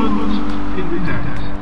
Lopend 0.00 0.32
in 0.76 1.04
de 1.04 1.59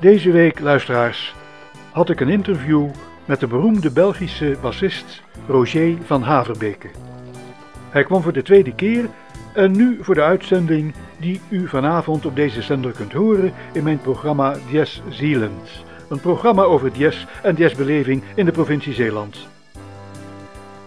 Deze 0.00 0.30
week, 0.30 0.60
luisteraars, 0.60 1.34
had 1.92 2.10
ik 2.10 2.20
een 2.20 2.28
interview 2.28 2.88
met 3.24 3.40
de 3.40 3.46
beroemde 3.46 3.90
Belgische 3.90 4.56
bassist 4.60 5.22
Roger 5.46 5.96
van 6.02 6.22
Haverbeke. 6.22 6.88
Hij 7.90 8.04
kwam 8.04 8.22
voor 8.22 8.32
de 8.32 8.42
tweede 8.42 8.74
keer 8.74 9.08
en 9.54 9.72
nu 9.72 9.98
voor 10.00 10.14
de 10.14 10.22
uitzending 10.22 10.94
die 11.16 11.40
u 11.48 11.68
vanavond 11.68 12.26
op 12.26 12.36
deze 12.36 12.62
zender 12.62 12.92
kunt 12.92 13.12
horen 13.12 13.52
in 13.72 13.82
mijn 13.82 14.00
programma 14.00 14.56
Dies 14.70 15.02
Zealand. 15.08 15.84
Een 16.08 16.20
programma 16.20 16.62
over 16.62 16.92
Dies 16.92 17.26
en 17.42 17.54
Diesbeleving 17.54 18.22
in 18.34 18.44
de 18.44 18.52
provincie 18.52 18.94
Zeeland. 18.94 19.48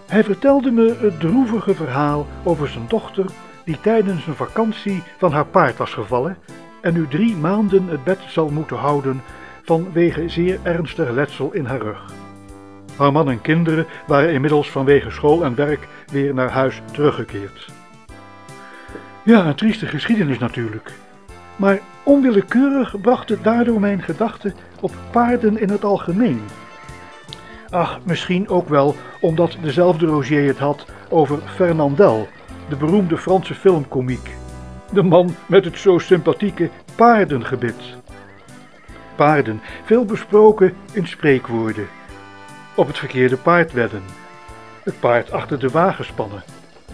Hij 0.06 0.24
vertelde 0.24 0.70
me 0.70 0.96
het 1.00 1.20
droevige 1.20 1.74
verhaal 1.74 2.26
over 2.44 2.68
zijn 2.68 2.88
dochter 2.88 3.24
die 3.64 3.80
tijdens 3.80 4.26
een 4.26 4.34
vakantie 4.34 5.02
van 5.18 5.32
haar 5.32 5.46
paard 5.46 5.76
was 5.76 5.92
gevallen 5.92 6.36
en 6.82 6.94
nu 6.94 7.08
drie 7.08 7.36
maanden 7.36 7.88
het 7.88 8.04
bed 8.04 8.18
zal 8.28 8.48
moeten 8.48 8.76
houden 8.76 9.22
vanwege 9.62 10.28
zeer 10.28 10.58
ernstig 10.62 11.10
letsel 11.10 11.52
in 11.52 11.64
haar 11.64 11.80
rug. 11.80 12.04
Haar 12.96 13.12
man 13.12 13.30
en 13.30 13.40
kinderen 13.40 13.86
waren 14.06 14.32
inmiddels 14.32 14.70
vanwege 14.70 15.10
school 15.10 15.44
en 15.44 15.54
werk 15.54 15.88
weer 16.12 16.34
naar 16.34 16.50
huis 16.50 16.80
teruggekeerd. 16.92 17.68
Ja, 19.24 19.46
een 19.46 19.54
trieste 19.54 19.86
geschiedenis 19.86 20.38
natuurlijk. 20.38 20.92
Maar 21.56 21.80
onwillekeurig 22.02 23.00
bracht 23.00 23.28
het 23.28 23.44
daardoor 23.44 23.80
mijn 23.80 24.02
gedachten 24.02 24.54
op 24.80 24.92
paarden 25.10 25.60
in 25.60 25.70
het 25.70 25.84
algemeen. 25.84 26.40
Ach, 27.70 28.00
misschien 28.04 28.48
ook 28.48 28.68
wel 28.68 28.94
omdat 29.20 29.56
dezelfde 29.62 30.06
Roger 30.06 30.46
het 30.46 30.58
had 30.58 30.86
over 31.08 31.38
Fernandel, 31.54 32.28
de 32.68 32.76
beroemde 32.76 33.16
Franse 33.16 33.54
filmkomiek. 33.54 34.41
De 34.92 35.02
man 35.02 35.34
met 35.46 35.64
het 35.64 35.78
zo 35.78 35.98
sympathieke 35.98 36.70
paardengebit. 36.94 37.96
Paarden, 39.16 39.60
veel 39.84 40.04
besproken 40.04 40.74
in 40.92 41.06
spreekwoorden. 41.06 41.86
Op 42.74 42.86
het 42.86 42.98
verkeerde 42.98 43.36
paard 43.36 43.72
wedden. 43.72 44.02
Het 44.82 45.00
paard 45.00 45.32
achter 45.32 45.58
de 45.58 45.68
wagen 45.68 46.04
spannen. 46.04 46.42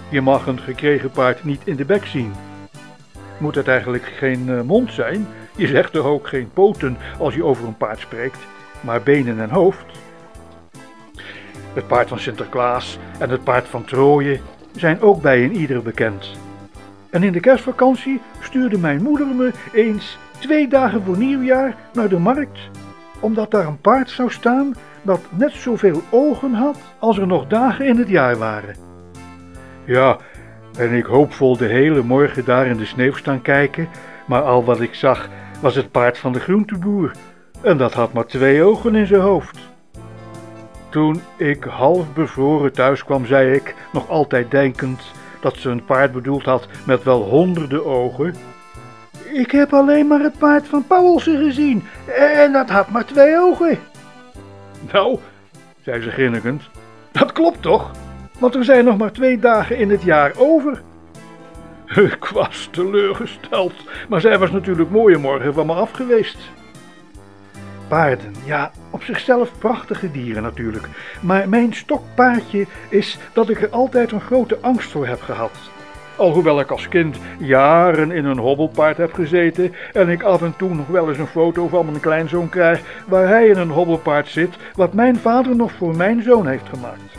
Je 0.09 0.21
mag 0.21 0.47
een 0.47 0.59
gekregen 0.59 1.11
paard 1.11 1.45
niet 1.45 1.61
in 1.65 1.77
de 1.77 1.85
bek 1.85 2.07
zien. 2.07 2.33
Moet 3.39 3.55
het 3.55 3.69
eigenlijk 3.69 4.05
geen 4.05 4.49
eh, 4.49 4.61
mond 4.61 4.93
zijn? 4.93 5.27
Je 5.57 5.67
zegt 5.67 5.93
toch 5.93 6.07
ook 6.07 6.29
geen 6.29 6.51
poten 6.53 6.97
als 7.19 7.35
je 7.35 7.45
over 7.45 7.67
een 7.67 7.77
paard 7.77 8.01
spreekt, 8.01 8.39
maar 8.81 9.03
benen 9.03 9.41
en 9.41 9.51
hoofd. 9.51 9.87
Het 11.73 11.87
paard 11.87 12.09
van 12.09 12.19
Sinterklaas 12.19 12.99
en 13.19 13.31
het 13.31 13.45
paard 13.45 13.69
van 13.69 13.85
Troje 13.85 14.41
zijn 14.77 15.01
ook 15.01 15.23
bij 15.23 15.45
een 15.45 15.57
ieder 15.57 15.83
bekend. 15.83 16.39
En 17.11 17.23
in 17.23 17.33
de 17.33 17.41
kerstvakantie 17.41 18.21
stuurde 18.41 18.79
mijn 18.79 19.03
moeder 19.03 19.27
me 19.27 19.53
eens 19.73 20.19
twee 20.39 20.69
dagen 20.69 21.03
voor 21.03 21.19
nieuwjaar 21.19 21.75
naar 21.93 22.09
de 22.09 22.19
markt, 22.19 22.59
omdat 23.21 23.51
daar 23.51 23.67
een 23.67 23.81
paard 23.81 24.11
zou 24.11 24.31
staan 24.31 24.75
dat 25.03 25.21
net 25.31 25.53
zoveel 25.53 26.03
ogen 26.11 26.55
had 26.55 26.79
als 26.99 27.19
er 27.19 27.27
nog 27.27 27.47
dagen 27.47 27.87
in 27.87 27.97
het 27.97 28.09
jaar 28.09 28.37
waren. 28.37 28.77
Ja, 29.85 30.17
en 30.79 30.93
ik 30.93 31.05
hoopvol 31.05 31.57
de 31.57 31.67
hele 31.67 32.03
morgen 32.03 32.45
daar 32.45 32.67
in 32.67 32.77
de 32.77 32.87
sneeuw 32.87 33.15
staan 33.15 33.43
kijken, 33.43 33.89
maar 34.27 34.43
al 34.43 34.65
wat 34.65 34.81
ik 34.81 34.95
zag 34.95 35.29
was 35.61 35.75
het 35.75 35.91
paard 35.91 36.19
van 36.19 36.33
de 36.33 36.41
groenteboer, 36.41 37.13
en 37.63 37.77
dat 37.77 37.93
had 37.95 38.13
maar 38.13 38.27
twee 38.27 38.63
ogen 38.63 38.95
in 38.95 39.07
zijn 39.07 39.21
hoofd. 39.21 39.59
Toen 40.89 41.21
ik 41.37 41.65
half 41.65 42.13
bevroren 42.13 42.73
thuis 42.73 43.05
kwam, 43.05 43.27
zei 43.27 43.53
ik, 43.53 43.75
nog 43.93 44.09
altijd 44.09 44.51
denkend 44.51 45.13
dat 45.41 45.57
ze 45.57 45.71
een 45.71 45.85
paard 45.85 46.13
bedoeld 46.13 46.45
had 46.45 46.67
met 46.87 47.03
wel 47.03 47.23
honderden 47.23 47.87
ogen. 47.87 48.35
Ik 49.33 49.51
heb 49.51 49.73
alleen 49.73 50.07
maar 50.07 50.21
het 50.21 50.39
paard 50.39 50.69
van 50.69 50.87
Pauwelsen 50.87 51.39
gezien 51.39 51.85
en 52.17 52.53
dat 52.53 52.71
had 52.71 52.89
maar 52.89 53.05
twee 53.05 53.39
ogen. 53.39 53.79
Nou, 54.93 55.19
zei 55.83 56.03
ze 56.03 56.11
grinnikend, 56.11 56.63
dat 57.13 57.33
klopt 57.33 57.63
toch? 57.63 57.91
Want 58.39 58.55
er 58.55 58.65
zijn 58.65 58.85
nog 58.85 58.99
maar 58.99 59.13
twee 59.13 59.39
dagen 59.39 59.77
in 59.77 59.91
het 59.91 60.03
jaar 60.03 60.33
over. 60.37 60.83
Ik 62.13 62.25
was 62.25 62.69
teleurgesteld, 62.71 63.73
maar 64.09 64.21
zij 64.21 64.39
was 64.39 64.51
natuurlijk 64.51 64.91
mooie 64.91 65.19
morgen 65.19 65.55
van 65.55 65.67
me 65.67 65.73
af 65.73 65.91
geweest. 65.91 66.39
Paarden, 67.89 68.35
ja, 68.45 68.71
op 68.91 69.03
zichzelf 69.03 69.59
prachtige 69.59 70.11
dieren 70.11 70.43
natuurlijk. 70.43 70.89
Maar 71.21 71.49
mijn 71.49 71.75
stokpaardje 71.75 72.67
is 72.89 73.19
dat 73.33 73.49
ik 73.49 73.63
er 73.63 73.71
altijd 73.71 74.13
een 74.13 74.21
grote 74.21 74.59
angst 74.61 74.91
voor 74.91 75.07
heb 75.07 75.21
gehad. 75.21 75.51
Alhoewel 76.17 76.61
ik 76.61 76.71
als 76.71 76.89
kind 76.89 77.17
jaren 77.39 78.11
in 78.11 78.25
een 78.25 78.39
hobbelpaard 78.39 78.97
heb 78.97 79.13
gezeten 79.13 79.75
en 79.93 80.09
ik 80.09 80.23
af 80.23 80.43
en 80.43 80.57
toe 80.57 80.75
nog 80.75 80.87
wel 80.87 81.09
eens 81.09 81.19
een 81.19 81.27
foto 81.27 81.69
van 81.69 81.87
mijn 81.87 82.01
kleinzoon 82.01 82.49
krijg 82.49 82.81
waar 83.07 83.29
hij 83.29 83.47
in 83.47 83.57
een 83.57 83.71
hobbelpaard 83.71 84.29
zit, 84.29 84.57
wat 84.75 84.93
mijn 84.93 85.17
vader 85.17 85.57
nog 85.57 85.73
voor 85.73 85.97
mijn 85.97 86.23
zoon 86.23 86.47
heeft 86.47 86.69
gemaakt. 86.69 87.17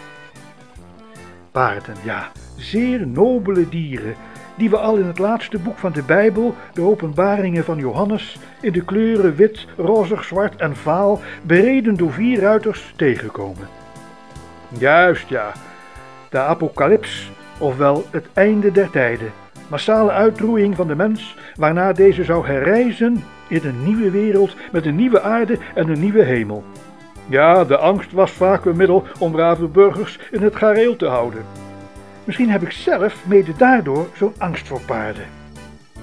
Paarden, 1.52 1.96
ja, 2.04 2.32
zeer 2.58 3.08
nobele 3.08 3.70
dieren 3.70 4.16
die 4.60 4.70
we 4.70 4.78
al 4.78 4.96
in 4.96 5.06
het 5.06 5.18
laatste 5.18 5.60
boek 5.60 5.78
van 5.78 5.92
de 5.92 6.04
Bijbel, 6.04 6.56
de 6.74 6.82
openbaringen 6.82 7.64
van 7.64 7.78
Johannes, 7.78 8.38
in 8.62 8.72
de 8.72 8.84
kleuren 8.84 9.36
wit, 9.36 9.68
rozig, 9.78 10.24
zwart 10.24 10.56
en 10.56 10.76
vaal, 10.76 11.20
bereden 11.42 11.98
door 11.98 12.12
vier 12.12 12.40
ruiters 12.40 12.94
tegenkomen. 12.96 13.68
Juist 14.78 15.30
ja, 15.30 15.52
de 16.30 16.38
apocalyps, 16.38 17.32
ofwel 17.58 18.06
het 18.12 18.28
einde 18.34 18.72
der 18.72 18.90
tijden, 18.90 19.32
massale 19.68 20.12
uitroeiing 20.12 20.76
van 20.76 20.88
de 20.88 20.96
mens, 20.96 21.38
waarna 21.56 21.94
deze 21.94 22.24
zou 22.24 22.46
herrijzen 22.48 23.24
in 23.48 23.62
een 23.64 23.84
nieuwe 23.84 24.12
wereld 24.12 24.56
met 24.72 24.86
een 24.86 24.96
nieuwe 24.96 25.22
aarde 25.22 25.58
en 25.76 25.90
een 25.90 26.00
nieuwe 26.00 26.24
hemel. 26.24 26.64
Ja, 27.26 27.66
de 27.66 27.78
angst 27.78 28.12
was 28.12 28.32
vaak 28.32 28.66
een 28.66 28.78
middel 28.78 29.04
om 29.20 29.32
brave 29.32 29.68
burgers 29.68 30.20
in 30.32 30.42
het 30.42 30.56
gareel 30.56 30.96
te 30.96 31.06
houden. 31.06 31.46
Misschien 32.30 32.50
heb 32.50 32.62
ik 32.62 32.72
zelf 32.72 33.26
mede 33.26 33.54
daardoor 33.58 34.08
zo'n 34.16 34.34
angst 34.38 34.68
voor 34.68 34.82
paarden. 34.82 35.26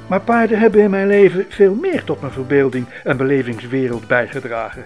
Maar 0.07 0.21
paarden 0.21 0.59
hebben 0.59 0.81
in 0.81 0.91
mijn 0.91 1.07
leven 1.07 1.47
veel 1.49 1.75
meer 1.75 2.05
tot 2.05 2.21
mijn 2.21 2.33
verbeelding 2.33 2.87
en 3.05 3.17
belevingswereld 3.17 4.07
bijgedragen. 4.07 4.85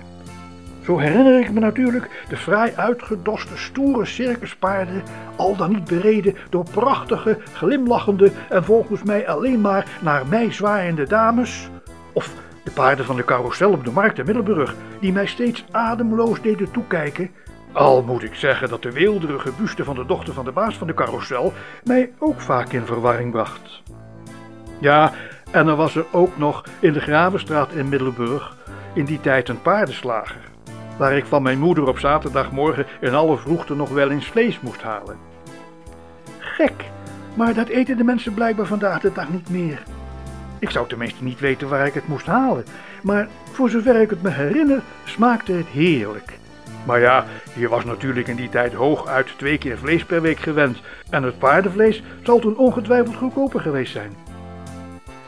Zo 0.84 0.98
herinner 0.98 1.40
ik 1.40 1.50
me 1.50 1.60
natuurlijk 1.60 2.24
de 2.28 2.36
fraai 2.36 2.72
uitgedoste 2.76 3.56
stoere 3.56 4.04
circuspaarden, 4.04 5.02
al 5.36 5.56
dan 5.56 5.70
niet 5.70 5.84
bereden 5.84 6.36
door 6.50 6.64
prachtige, 6.70 7.38
glimlachende 7.52 8.30
en 8.48 8.64
volgens 8.64 9.02
mij 9.02 9.28
alleen 9.28 9.60
maar 9.60 9.86
naar 10.00 10.26
mij 10.26 10.52
zwaaiende 10.52 11.06
dames. 11.06 11.68
Of 12.12 12.34
de 12.64 12.70
paarden 12.70 13.04
van 13.04 13.16
de 13.16 13.24
carousel 13.24 13.72
op 13.72 13.84
de 13.84 13.90
markt 13.90 14.18
in 14.18 14.24
Middelburg, 14.24 14.74
die 15.00 15.12
mij 15.12 15.26
steeds 15.26 15.64
ademloos 15.70 16.42
deden 16.42 16.70
toekijken 16.70 17.30
al 17.72 18.02
moet 18.02 18.22
ik 18.22 18.34
zeggen 18.34 18.68
dat 18.68 18.82
de 18.82 18.92
weelderige 18.92 19.52
buste 19.58 19.84
van 19.84 19.94
de 19.94 20.06
dochter 20.06 20.34
van 20.34 20.44
de 20.44 20.52
baas 20.52 20.76
van 20.76 20.86
de 20.86 20.94
carousel 20.94 21.52
mij 21.84 22.12
ook 22.18 22.40
vaak 22.40 22.72
in 22.72 22.86
verwarring 22.86 23.30
bracht. 23.30 23.82
Ja, 24.78 25.12
en 25.50 25.66
er 25.66 25.76
was 25.76 25.96
er 25.96 26.04
ook 26.10 26.38
nog 26.38 26.64
in 26.80 26.92
de 26.92 27.00
Gravenstraat 27.00 27.72
in 27.72 27.88
Middelburg 27.88 28.56
in 28.92 29.04
die 29.04 29.20
tijd 29.20 29.48
een 29.48 29.62
paardenslager, 29.62 30.40
waar 30.98 31.16
ik 31.16 31.24
van 31.24 31.42
mijn 31.42 31.58
moeder 31.58 31.88
op 31.88 31.98
zaterdagmorgen 31.98 32.86
in 33.00 33.14
alle 33.14 33.36
vroegte 33.36 33.74
nog 33.74 33.88
wel 33.88 34.10
eens 34.10 34.26
vlees 34.26 34.60
moest 34.60 34.82
halen. 34.82 35.16
Gek, 36.38 36.84
maar 37.34 37.54
dat 37.54 37.68
eten 37.68 37.96
de 37.96 38.04
mensen 38.04 38.34
blijkbaar 38.34 38.66
vandaag 38.66 39.00
de 39.00 39.12
dag 39.12 39.28
niet 39.28 39.50
meer. 39.50 39.82
Ik 40.58 40.70
zou 40.70 40.88
tenminste 40.88 41.24
niet 41.24 41.40
weten 41.40 41.68
waar 41.68 41.86
ik 41.86 41.94
het 41.94 42.08
moest 42.08 42.26
halen, 42.26 42.64
maar 43.02 43.28
voor 43.52 43.70
zover 43.70 44.00
ik 44.00 44.10
het 44.10 44.22
me 44.22 44.30
herinner, 44.30 44.80
smaakte 45.04 45.52
het 45.52 45.66
heerlijk. 45.66 46.38
Maar 46.84 47.00
ja, 47.00 47.24
je 47.54 47.68
was 47.68 47.84
natuurlijk 47.84 48.28
in 48.28 48.36
die 48.36 48.48
tijd 48.48 48.72
hooguit 48.72 49.38
twee 49.38 49.58
keer 49.58 49.78
vlees 49.78 50.04
per 50.04 50.22
week 50.22 50.38
gewend 50.38 50.80
en 51.10 51.22
het 51.22 51.38
paardenvlees 51.38 52.02
zal 52.22 52.38
toen 52.38 52.56
ongetwijfeld 52.56 53.16
goedkoper 53.16 53.60
geweest 53.60 53.92
zijn. 53.92 54.12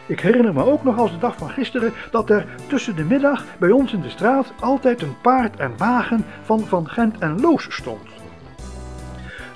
Ik 0.06 0.20
herinner 0.20 0.52
me 0.52 0.64
ook 0.64 0.84
nog 0.84 0.98
als 0.98 1.10
de 1.10 1.18
dag 1.18 1.36
van 1.36 1.50
gisteren 1.50 1.92
dat 2.10 2.30
er 2.30 2.46
tussen 2.66 2.96
de 2.96 3.04
middag 3.04 3.44
bij 3.58 3.70
ons 3.70 3.92
in 3.92 4.00
de 4.00 4.10
straat 4.10 4.52
altijd 4.60 5.02
een 5.02 5.20
paard 5.20 5.56
en 5.56 5.72
wagen 5.76 6.24
van 6.42 6.60
Van 6.60 6.88
Gent 6.88 7.18
en 7.18 7.40
Loos 7.40 7.66
stond. 7.70 8.08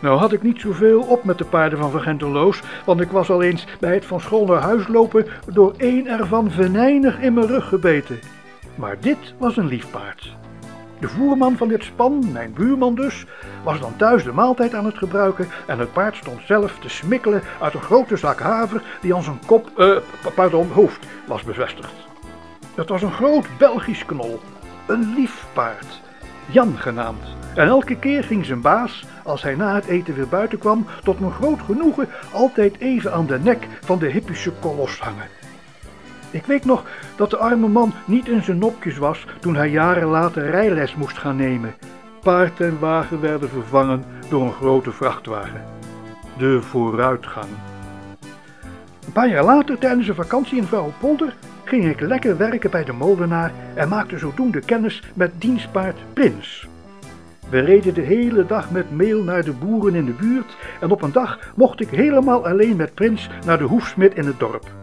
Nou 0.00 0.18
had 0.18 0.32
ik 0.32 0.42
niet 0.42 0.60
zoveel 0.60 1.00
op 1.02 1.24
met 1.24 1.38
de 1.38 1.44
paarden 1.44 1.78
van 1.78 1.90
Van 1.90 2.00
Genteloos, 2.00 2.62
want 2.84 3.00
ik 3.00 3.10
was 3.10 3.30
al 3.30 3.42
eens 3.42 3.66
bij 3.80 3.94
het 3.94 4.04
van 4.04 4.20
school 4.20 4.46
naar 4.46 4.60
huis 4.60 4.88
lopen 4.88 5.26
door 5.52 5.74
één 5.76 6.06
ervan 6.06 6.50
venijnig 6.50 7.20
in 7.20 7.34
mijn 7.34 7.46
rug 7.46 7.68
gebeten. 7.68 8.18
Maar 8.74 8.96
dit 9.00 9.34
was 9.38 9.56
een 9.56 9.66
lief 9.66 9.90
paard. 9.90 10.36
De 11.00 11.08
voerman 11.08 11.56
van 11.56 11.68
dit 11.68 11.82
span, 11.82 12.32
mijn 12.32 12.52
buurman 12.52 12.94
dus, 12.94 13.26
was 13.64 13.80
dan 13.80 13.96
thuis 13.96 14.24
de 14.24 14.32
maaltijd 14.32 14.74
aan 14.74 14.84
het 14.84 14.98
gebruiken 14.98 15.48
en 15.66 15.78
het 15.78 15.92
paard 15.92 16.16
stond 16.16 16.40
zelf 16.44 16.78
te 16.78 16.88
smikkelen 16.88 17.42
uit 17.60 17.74
een 17.74 17.82
grote 17.82 18.16
zak 18.16 18.40
haver 18.40 18.82
die 19.00 19.14
aan 19.14 19.22
zijn 19.22 19.40
kop, 19.46 19.70
eh, 19.78 19.96
pardon, 20.34 20.70
hoofd 20.72 21.06
was 21.26 21.42
bevestigd. 21.42 21.94
Het 22.74 22.88
was 22.88 23.02
een 23.02 23.12
groot 23.12 23.46
Belgisch 23.58 24.06
knol, 24.06 24.40
een 24.86 25.14
lief 25.14 25.46
paard, 25.52 26.00
Jan 26.46 26.78
genaamd. 26.78 27.36
En 27.54 27.66
elke 27.66 27.96
keer 27.96 28.24
ging 28.24 28.44
zijn 28.44 28.60
baas, 28.60 29.04
als 29.24 29.42
hij 29.42 29.54
na 29.54 29.74
het 29.74 29.86
eten 29.86 30.14
weer 30.14 30.28
buiten 30.28 30.58
kwam, 30.58 30.86
tot 31.04 31.20
mijn 31.20 31.32
groot 31.32 31.60
genoegen 31.60 32.08
altijd 32.32 32.78
even 32.78 33.12
aan 33.12 33.26
de 33.26 33.38
nek 33.38 33.66
van 33.80 33.98
de 33.98 34.06
hippische 34.06 34.52
kolos 34.60 34.98
hangen. 34.98 35.35
Ik 36.30 36.46
weet 36.46 36.64
nog 36.64 36.84
dat 37.16 37.30
de 37.30 37.36
arme 37.36 37.68
man 37.68 37.92
niet 38.04 38.28
in 38.28 38.42
zijn 38.42 38.58
nopjes 38.58 38.96
was 38.96 39.26
toen 39.40 39.56
hij 39.56 39.68
jaren 39.68 40.08
later 40.08 40.50
rijles 40.50 40.94
moest 40.94 41.18
gaan 41.18 41.36
nemen. 41.36 41.74
Paard 42.22 42.60
en 42.60 42.78
wagen 42.78 43.20
werden 43.20 43.48
vervangen 43.48 44.04
door 44.28 44.42
een 44.42 44.52
grote 44.52 44.92
vrachtwagen. 44.92 45.64
De 46.38 46.62
vooruitgang. 46.62 47.48
Een 49.06 49.12
paar 49.12 49.28
jaar 49.28 49.44
later, 49.44 49.78
tijdens 49.78 50.08
een 50.08 50.14
vakantie 50.14 50.58
in 50.58 50.64
Vrouwenpolder, 50.64 51.34
ging 51.64 51.84
ik 51.84 52.00
lekker 52.00 52.36
werken 52.36 52.70
bij 52.70 52.84
de 52.84 52.92
molenaar 52.92 53.52
en 53.74 53.88
maakte 53.88 54.18
zodoende 54.18 54.60
kennis 54.60 55.02
met 55.14 55.32
dienstpaard 55.38 55.96
Prins. 56.12 56.66
We 57.48 57.60
reden 57.60 57.94
de 57.94 58.00
hele 58.00 58.46
dag 58.46 58.70
met 58.70 58.90
meel 58.90 59.22
naar 59.22 59.44
de 59.44 59.52
boeren 59.52 59.94
in 59.94 60.04
de 60.04 60.12
buurt 60.12 60.56
en 60.80 60.90
op 60.90 61.02
een 61.02 61.12
dag 61.12 61.38
mocht 61.54 61.80
ik 61.80 61.88
helemaal 61.88 62.46
alleen 62.46 62.76
met 62.76 62.94
Prins 62.94 63.28
naar 63.44 63.58
de 63.58 63.64
hoefsmid 63.64 64.14
in 64.14 64.26
het 64.26 64.38
dorp. 64.38 64.75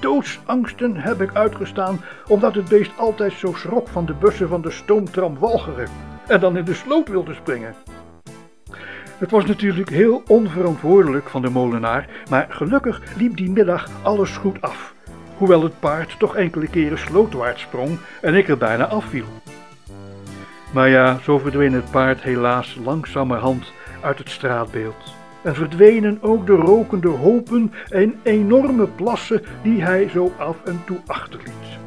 Doodsangsten 0.00 0.96
heb 0.96 1.20
ik 1.20 1.34
uitgestaan 1.34 2.00
omdat 2.28 2.54
het 2.54 2.68
beest 2.68 2.90
altijd 2.96 3.32
zo 3.32 3.52
schrok 3.52 3.88
van 3.88 4.06
de 4.06 4.14
bussen 4.14 4.48
van 4.48 4.62
de 4.62 4.70
stoomtram 4.70 5.38
Walcheren 5.38 5.88
en 6.26 6.40
dan 6.40 6.56
in 6.56 6.64
de 6.64 6.74
sloot 6.74 7.08
wilde 7.08 7.34
springen. 7.34 7.74
Het 9.18 9.30
was 9.30 9.44
natuurlijk 9.44 9.88
heel 9.88 10.22
onverantwoordelijk 10.26 11.28
van 11.28 11.42
de 11.42 11.50
molenaar, 11.50 12.08
maar 12.30 12.46
gelukkig 12.48 13.02
liep 13.16 13.36
die 13.36 13.50
middag 13.50 13.88
alles 14.02 14.36
goed 14.36 14.60
af, 14.60 14.94
hoewel 15.36 15.62
het 15.62 15.80
paard 15.80 16.18
toch 16.18 16.36
enkele 16.36 16.66
keren 16.66 16.98
slootwaarts 16.98 17.62
sprong 17.62 17.98
en 18.20 18.34
ik 18.34 18.48
er 18.48 18.58
bijna 18.58 18.86
afviel. 18.86 19.26
Maar 20.72 20.88
ja, 20.88 21.18
zo 21.22 21.38
verdween 21.38 21.72
het 21.72 21.90
paard 21.90 22.22
helaas 22.22 22.78
langzamerhand 22.84 23.72
uit 24.00 24.18
het 24.18 24.30
straatbeeld. 24.30 25.19
En 25.42 25.54
verdwenen 25.54 26.18
ook 26.20 26.46
de 26.46 26.54
rokende 26.54 27.08
hopen 27.08 27.72
en 27.88 28.14
enorme 28.22 28.86
plassen 28.86 29.42
die 29.62 29.82
hij 29.82 30.08
zo 30.08 30.32
af 30.38 30.56
en 30.64 30.80
toe 30.84 30.98
achterliet. 31.06 31.78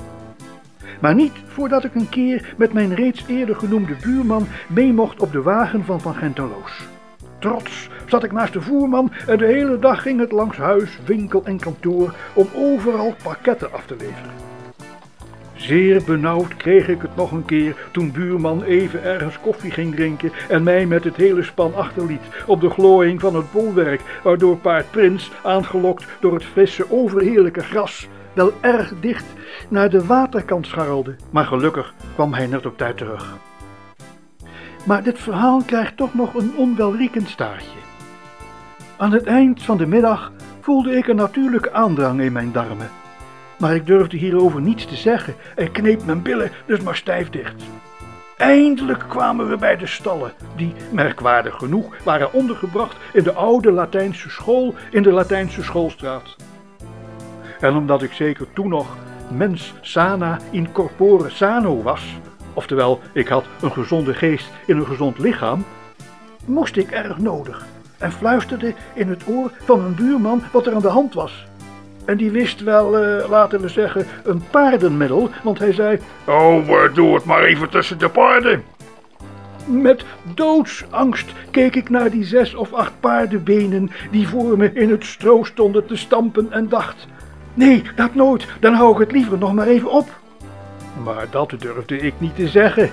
Maar 1.02 1.16
niet 1.16 1.34
voordat 1.46 1.84
ik 1.84 1.96
een 1.96 2.10
keer 2.10 2.54
met 2.58 2.74
mijn 2.74 2.96
reeds 2.96 3.26
eerder 3.28 3.56
genoemde 3.56 3.96
buurman 4.02 4.48
mee 4.70 4.94
mocht 4.94 5.22
op 5.22 5.32
de 5.32 5.42
wagen 5.42 5.86
van 5.86 6.02
Van 6.02 6.16
Genteloos. 6.16 6.88
Trots 7.40 7.90
zat 8.08 8.24
ik 8.24 8.32
naast 8.32 8.54
de 8.54 8.62
voerman 8.62 9.12
en 9.28 9.38
de 9.38 9.46
hele 9.46 9.80
dag 9.80 10.02
ging 10.02 10.20
het 10.20 10.32
langs 10.32 10.58
huis, 10.58 11.00
winkel 11.06 11.46
en 11.46 11.60
kantoor 11.60 12.16
om 12.34 12.48
overal 12.56 13.16
pakketten 13.24 13.72
af 13.72 13.86
te 13.86 13.96
leveren. 13.96 14.53
Zeer 15.64 16.04
benauwd 16.06 16.58
kreeg 16.58 16.88
ik 16.88 17.02
het 17.02 17.16
nog 17.16 17.32
een 17.32 17.46
keer 17.46 17.76
toen 17.92 18.12
buurman 18.12 18.64
even 18.64 19.04
ergens 19.04 19.40
koffie 19.40 19.72
ging 19.72 19.96
drinken 19.96 20.32
en 20.50 20.64
mij 20.64 20.86
met 20.86 21.04
het 21.04 21.16
hele 21.16 21.44
span 21.44 21.76
achterliet 21.76 22.22
op 22.46 22.62
de 22.62 22.70
glooiing 22.70 23.20
van 23.20 23.36
het 23.36 23.52
bolwerk, 23.52 24.02
waardoor 24.24 24.58
paard 24.58 24.92
Prins, 24.92 25.32
aangelokt 25.44 26.06
door 26.20 26.34
het 26.34 26.44
frisse 26.44 26.92
overheerlijke 26.92 27.62
gras, 27.62 28.08
wel 28.34 28.54
erg 28.62 28.94
dicht 29.00 29.26
naar 29.70 29.90
de 29.90 30.06
waterkant 30.06 30.68
scharrelde. 30.68 31.16
Maar 31.30 31.46
gelukkig 31.46 31.94
kwam 32.14 32.34
hij 32.34 32.48
net 32.48 32.66
op 32.66 32.78
tijd 32.78 32.98
terug. 32.98 33.38
Maar 34.86 35.04
dit 35.04 35.20
verhaal 35.20 35.62
krijgt 35.66 35.98
toch 35.98 36.14
nog 36.14 36.34
een 36.34 36.54
onwelriekend 36.56 37.30
staartje. 37.30 37.80
Aan 38.98 39.12
het 39.12 39.26
eind 39.26 39.64
van 39.64 39.78
de 39.78 39.88
middag 39.88 40.32
voelde 40.62 40.98
ik 40.98 41.08
een 41.08 41.16
natuurlijke 41.16 41.72
aandrang 41.72 42.22
in 42.22 42.32
mijn 42.32 42.52
darmen 42.52 42.90
maar 43.60 43.76
ik 43.76 43.86
durfde 43.86 44.18
hierover 44.18 44.62
niets 44.62 44.86
te 44.86 44.96
zeggen 44.96 45.36
en 45.56 45.72
kneep 45.72 46.06
mijn 46.06 46.22
billen 46.22 46.52
dus 46.66 46.80
maar 46.80 46.96
stijf 46.96 47.30
dicht. 47.30 47.64
Eindelijk 48.38 49.06
kwamen 49.08 49.50
we 49.50 49.58
bij 49.58 49.78
de 49.78 49.88
stallen, 49.88 50.32
die, 50.56 50.74
merkwaardig 50.92 51.56
genoeg, 51.56 51.96
waren 52.04 52.34
ondergebracht 52.34 52.98
in 53.14 53.24
de 53.24 53.34
oude 53.34 53.72
Latijnse 53.72 54.30
school 54.30 54.76
in 54.92 55.04
de 55.04 55.12
Latijnse 55.12 55.64
schoolstraat. 55.64 56.36
En 57.60 57.76
omdat 57.76 58.02
ik 58.02 58.12
zeker 58.12 58.48
toen 58.54 58.70
nog 58.70 58.98
mens 59.32 59.74
sana 59.82 60.40
in 60.52 60.72
corpore 60.72 61.30
sano 61.30 61.82
was, 61.82 62.18
oftewel 62.54 63.00
ik 63.14 63.28
had 63.28 63.46
een 63.62 63.72
gezonde 63.72 64.14
geest 64.14 64.50
in 64.66 64.78
een 64.78 64.86
gezond 64.86 65.18
lichaam, 65.20 65.66
moest 66.46 66.78
ik 66.78 66.92
erg 66.92 67.18
nodig 67.18 67.66
en 67.98 68.12
fluisterde 68.12 68.74
in 68.94 69.10
het 69.10 69.28
oor 69.28 69.52
van 69.64 69.82
mijn 69.82 69.96
buurman 69.96 70.44
wat 70.52 70.68
er 70.68 70.74
aan 70.74 70.82
de 70.82 70.88
hand 70.88 71.14
was. 71.14 71.46
En 72.06 72.18
die 72.18 72.32
wist 72.32 72.64
wel, 72.64 73.04
uh, 73.04 73.30
laten 73.30 73.62
we 73.62 73.70
zeggen, 73.70 74.06
een 74.24 74.44
paardenmiddel, 74.52 75.30
want 75.44 75.60
hij 75.60 75.74
zei... 75.74 76.00
Oh, 76.26 76.68
uh, 76.68 76.94
doe 76.94 77.16
het 77.16 77.26
maar 77.26 77.44
even 77.44 77.70
tussen 77.70 77.98
de 77.98 78.10
paarden. 78.10 78.64
Met 79.66 80.06
doodsangst 80.24 81.32
keek 81.52 81.76
ik 81.76 81.90
naar 81.90 82.10
die 82.10 82.26
zes 82.26 82.56
of 82.56 82.74
acht 82.74 83.00
paardenbenen 83.00 83.92
die 84.12 84.28
voor 84.28 84.58
me 84.58 84.74
in 84.74 84.90
het 84.90 85.06
stro 85.06 85.44
stonden 85.44 85.86
te 85.86 85.96
stampen 85.96 86.52
en 86.52 86.70
dacht... 86.70 87.08
Nee, 87.54 87.84
dat 87.96 88.16
nooit, 88.16 88.48
dan 88.60 88.74
hou 88.74 88.94
ik 88.94 89.00
het 89.00 89.12
liever 89.12 89.38
nog 89.38 89.54
maar 89.54 89.68
even 89.68 89.92
op. 89.92 90.10
Maar 91.04 91.28
dat 91.30 91.54
durfde 91.58 91.98
ik 91.98 92.14
niet 92.18 92.36
te 92.36 92.48
zeggen. 92.48 92.92